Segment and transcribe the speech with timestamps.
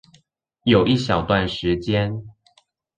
[0.63, 2.23] 有一小段時間